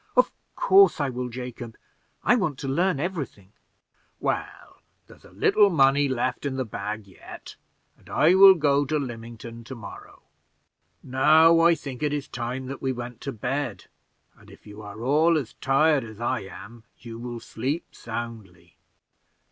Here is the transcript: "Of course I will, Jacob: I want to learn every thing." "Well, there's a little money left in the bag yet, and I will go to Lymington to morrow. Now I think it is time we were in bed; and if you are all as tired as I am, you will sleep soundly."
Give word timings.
"Of 0.17 0.31
course 0.55 0.99
I 0.99 1.09
will, 1.11 1.29
Jacob: 1.29 1.77
I 2.23 2.33
want 2.35 2.57
to 2.57 2.67
learn 2.67 2.99
every 2.99 3.27
thing." 3.27 3.53
"Well, 4.19 4.81
there's 5.05 5.25
a 5.25 5.29
little 5.29 5.69
money 5.69 6.07
left 6.09 6.43
in 6.43 6.55
the 6.55 6.65
bag 6.65 7.05
yet, 7.05 7.55
and 7.99 8.09
I 8.09 8.33
will 8.33 8.55
go 8.55 8.83
to 8.83 8.97
Lymington 8.97 9.63
to 9.65 9.75
morrow. 9.75 10.23
Now 11.03 11.59
I 11.59 11.75
think 11.75 12.01
it 12.01 12.13
is 12.13 12.27
time 12.27 12.75
we 12.81 12.91
were 12.91 13.05
in 13.21 13.35
bed; 13.35 13.85
and 14.35 14.49
if 14.49 14.65
you 14.65 14.81
are 14.81 15.03
all 15.03 15.37
as 15.37 15.53
tired 15.61 16.03
as 16.03 16.19
I 16.19 16.39
am, 16.45 16.83
you 16.97 17.19
will 17.19 17.39
sleep 17.39 17.93
soundly." 17.93 18.77